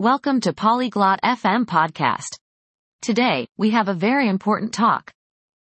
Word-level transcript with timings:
Welcome 0.00 0.38
to 0.42 0.52
Polyglot 0.52 1.18
FM 1.24 1.64
podcast. 1.64 2.38
Today, 3.02 3.48
we 3.56 3.70
have 3.70 3.88
a 3.88 3.94
very 3.94 4.28
important 4.28 4.72
talk. 4.72 5.10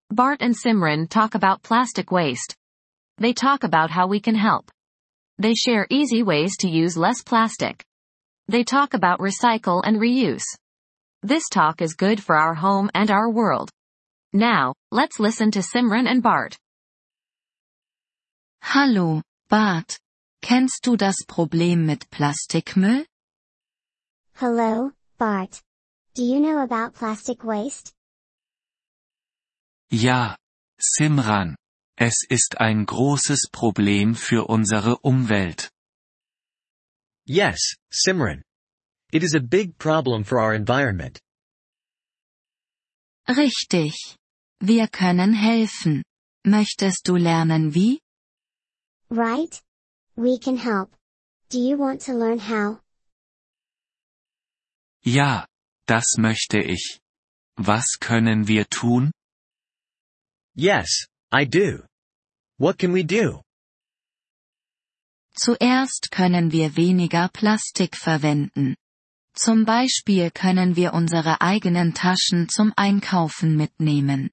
Bart 0.10 0.40
and 0.42 0.56
Simran 0.56 1.08
talk 1.08 1.36
about 1.36 1.62
plastic 1.62 2.12
waste. 2.12 2.56
They 3.20 3.34
talk 3.34 3.64
about 3.64 3.92
how 3.92 4.08
we 4.08 4.20
can 4.20 4.34
help. 4.34 4.72
They 5.38 5.54
share 5.54 5.86
easy 5.92 6.24
ways 6.24 6.58
to 6.62 6.68
use 6.68 6.98
less 6.98 7.22
plastic. 7.22 7.86
They 8.48 8.64
talk 8.64 8.96
about 8.96 9.20
recycle 9.20 9.84
and 9.86 9.98
reuse. 9.98 10.48
This 11.22 11.48
talk 11.48 11.84
is 11.84 11.94
good 11.94 12.20
for 12.20 12.36
our 12.36 12.56
home 12.56 12.90
and 12.96 13.12
our 13.12 13.30
world. 13.30 13.70
Now, 14.34 14.74
let's 14.92 15.20
listen 15.20 15.52
to 15.52 15.60
Simran 15.60 16.08
and 16.08 16.24
Bart. 16.24 16.58
Hallo, 18.64 19.22
Bart. 19.48 20.00
Kennst 20.42 20.82
du 20.82 20.98
das 20.98 21.24
Problem 21.28 21.86
mit 21.86 22.10
Plastikmüll? 22.10 23.06
Hello, 24.36 24.92
Bart. 25.20 25.62
Do 26.16 26.24
you 26.24 26.40
know 26.40 26.64
about 26.64 26.96
plastic 26.96 27.44
waste? 27.44 27.94
Ja, 29.92 30.36
Simran. 30.82 31.56
Es 31.96 32.26
ist 32.28 32.60
ein 32.60 32.86
großes 32.86 33.50
Problem 33.52 34.16
für 34.16 34.50
unsere 34.50 34.98
Umwelt. 35.04 35.70
Yes, 37.28 37.76
Simran. 37.92 38.42
It 39.12 39.24
is 39.24 39.36
a 39.36 39.40
big 39.40 39.78
problem 39.78 40.24
for 40.24 40.40
our 40.40 40.56
environment. 40.56 41.20
Richtig. 43.30 44.18
Wir 44.60 44.88
können 44.88 45.34
helfen. 45.34 46.02
Möchtest 46.46 47.08
du 47.08 47.16
lernen 47.16 47.76
wie? 47.76 48.00
Right? 49.12 49.62
We 50.18 50.40
can 50.40 50.58
help. 50.58 50.90
Do 51.50 51.60
you 51.60 51.78
want 51.78 52.02
to 52.08 52.14
learn 52.14 52.40
how? 52.40 52.83
Ja, 55.06 55.48
das 55.86 56.16
möchte 56.18 56.60
ich. 56.60 57.00
Was 57.58 57.98
können 58.00 58.48
wir 58.48 58.66
tun? 58.70 59.12
Yes, 60.56 61.08
I 61.34 61.46
do. 61.46 61.86
What 62.58 62.78
can 62.78 62.94
we 62.94 63.04
do? 63.04 63.42
Zuerst 65.36 66.10
können 66.12 66.52
wir 66.52 66.76
weniger 66.76 67.28
Plastik 67.30 67.98
verwenden. 67.98 68.76
Zum 69.36 69.66
Beispiel 69.66 70.30
können 70.32 70.76
wir 70.76 70.94
unsere 70.94 71.42
eigenen 71.42 71.94
Taschen 71.94 72.48
zum 72.50 72.72
Einkaufen 72.78 73.58
mitnehmen. 73.58 74.30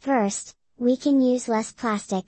First, 0.00 0.56
we 0.76 0.96
can 0.96 1.20
use 1.20 1.48
less 1.48 1.72
plastic. 1.72 2.24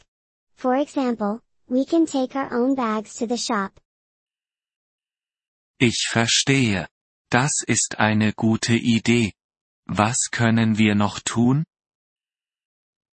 For 0.55 0.77
example, 0.77 1.41
we 1.69 1.85
can 1.85 2.07
take 2.07 2.37
our 2.37 2.53
own 2.53 2.77
bags 2.77 3.15
to 3.17 3.27
the 3.27 3.37
shop. 3.37 3.73
Ich 5.79 6.07
verstehe. 6.09 6.87
Das 7.31 7.63
ist 7.65 8.01
eine 8.01 8.33
gute 8.33 8.75
Idee. 8.75 9.33
Was 9.87 10.31
können 10.33 10.79
wir 10.79 10.97
noch 10.97 11.21
tun? 11.21 11.65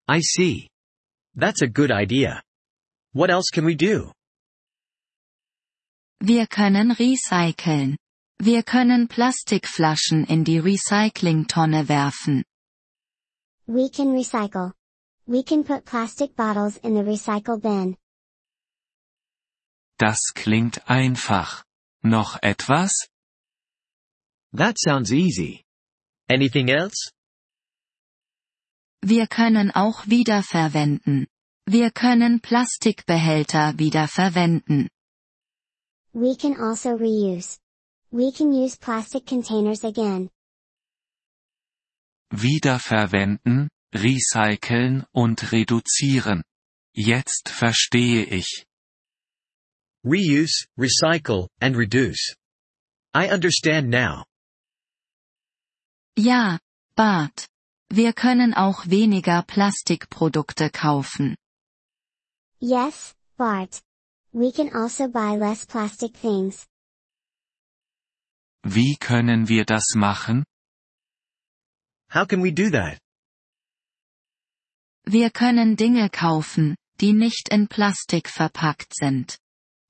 I 0.09 0.21
see. 0.21 0.69
That's 1.35 1.61
a 1.61 1.67
good 1.67 1.91
idea. 1.91 2.41
What 3.13 3.29
else 3.29 3.51
can 3.51 3.65
we 3.65 3.75
do? 3.75 4.11
Wir 6.19 6.47
können 6.47 6.91
recyceln. 6.91 7.97
Wir 8.39 8.63
können 8.63 9.07
Plastikflaschen 9.07 10.25
in 10.25 10.43
die 10.43 10.57
Recyclingtonne 10.57 11.87
werfen. 11.87 12.43
We 13.67 13.89
can 13.89 14.13
recycle. 14.13 14.73
We 15.27 15.43
can 15.43 15.63
put 15.63 15.85
plastic 15.85 16.35
bottles 16.35 16.77
in 16.77 16.95
the 16.95 17.03
recycle 17.03 17.59
bin. 17.59 17.97
Das 19.99 20.33
klingt 20.33 20.89
einfach. 20.89 21.63
Noch 22.01 22.41
etwas? 22.41 23.09
That 24.53 24.77
sounds 24.77 25.11
easy. 25.11 25.63
Anything 26.29 26.69
else? 26.69 27.11
Wir 29.01 29.27
können 29.27 29.71
auch 29.71 30.07
wiederverwenden. 30.07 31.27
Wir 31.65 31.91
können 31.91 32.41
Plastikbehälter 32.41 33.77
wiederverwenden. 33.77 34.89
We 36.13 36.35
can 36.35 36.55
also 36.59 36.95
reuse. 36.95 37.59
We 38.11 38.31
can 38.31 38.51
use 38.51 38.77
plastic 38.77 39.25
containers 39.25 39.83
again. 39.83 40.29
Wiederverwenden, 42.31 43.69
recyceln 43.93 45.05
und 45.13 45.51
reduzieren. 45.51 46.43
Jetzt 46.95 47.49
verstehe 47.49 48.23
ich. 48.23 48.65
Reuse, 50.03 50.67
recycle, 50.77 51.47
and 51.61 51.75
reduce. 51.75 52.35
I 53.13 53.29
understand 53.29 53.89
now. 53.89 54.25
Ja, 56.17 56.57
Bart. 56.95 57.47
Wir 57.89 58.11
können 58.13 58.55
auch 58.55 58.87
weniger 58.87 59.43
Plastikprodukte 59.43 60.71
kaufen. 60.71 61.35
Yes, 62.59 63.15
Bart. 63.37 63.81
We 64.33 64.51
can 64.51 64.73
also 64.73 65.07
buy 65.07 65.37
less 65.37 65.67
plastic 65.67 66.19
things. 66.19 66.65
Wie 68.63 68.97
können 68.99 69.47
wir 69.47 69.63
das 69.63 69.93
machen? 69.95 70.43
How 72.11 72.25
can 72.27 72.41
we 72.41 72.51
do 72.51 72.71
that? 72.71 72.99
Wir 75.05 75.29
können 75.29 75.77
Dinge 75.77 76.09
kaufen, 76.09 76.75
die 76.99 77.13
nicht 77.13 77.49
in 77.49 77.67
Plastik 77.67 78.27
verpackt 78.27 78.95
sind. 78.95 79.37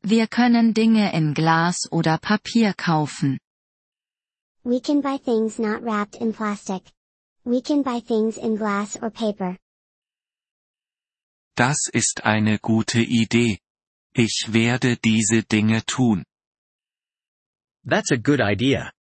Wir 0.04 0.28
können 0.28 0.74
Dinge 0.74 1.14
in 1.14 1.34
Glas 1.34 1.88
oder 1.90 2.18
Papier 2.18 2.74
kaufen. 2.74 3.40
We 4.68 4.82
can 4.82 5.00
buy 5.00 5.16
things 5.16 5.60
not 5.60 5.82
wrapped 5.82 6.16
in 6.16 6.34
plastic. 6.34 6.84
We 7.46 7.62
can 7.62 7.84
buy 7.84 8.02
things 8.02 8.36
in 8.36 8.58
glass 8.58 8.98
or 9.02 9.10
paper. 9.10 9.58
Das 11.56 11.78
ist 11.94 12.26
eine 12.26 12.60
gute 12.60 13.00
Idee. 13.00 13.60
Ich 14.14 14.50
werde 14.52 14.98
diese 14.98 15.44
Dinge 15.44 15.86
tun. 15.86 16.26
That's 17.86 18.12
a 18.12 18.18
good 18.18 18.42
idea. 18.42 18.92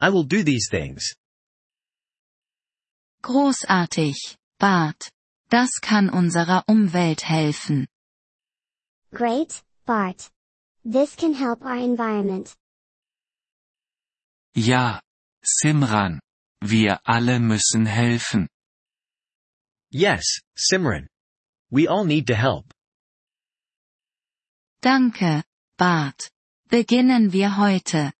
I 0.00 0.08
will 0.10 0.24
do 0.24 0.42
these 0.42 0.68
things. 0.68 1.14
Großartig, 3.22 4.36
Bart. 4.58 5.12
Das 5.48 5.80
kann 5.80 6.10
unserer 6.10 6.64
Umwelt 6.66 7.22
helfen. 7.22 7.86
Great, 9.12 9.62
Bart. 9.86 10.28
This 10.84 11.14
can 11.14 11.34
help 11.34 11.64
our 11.64 11.76
environment. 11.76 12.56
Ja, 14.56 15.00
Simran. 15.42 16.20
Wir 16.60 17.00
alle 17.04 17.40
müssen 17.40 17.86
helfen. 17.86 18.48
Yes, 19.90 20.40
Simran. 20.56 21.08
We 21.70 21.88
all 21.88 22.04
need 22.04 22.26
to 22.28 22.34
help. 22.34 22.72
Danke, 24.80 25.42
Bart. 25.76 26.30
Beginnen 26.68 27.32
wir 27.32 27.56
heute. 27.58 28.12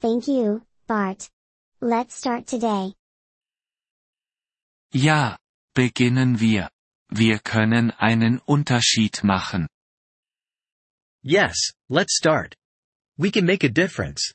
Thank 0.00 0.26
you, 0.28 0.60
Bart. 0.86 1.30
Let's 1.80 2.18
start 2.18 2.46
today. 2.46 2.94
Ja, 4.92 5.38
beginnen 5.74 6.40
wir. 6.40 6.70
Wir 7.08 7.38
können 7.38 7.90
einen 7.92 8.38
Unterschied 8.40 9.24
machen. 9.24 9.68
Yes, 11.22 11.72
let's 11.88 12.16
start. 12.16 12.54
We 13.16 13.30
can 13.30 13.46
make 13.46 13.64
a 13.64 13.68
difference. 13.70 14.34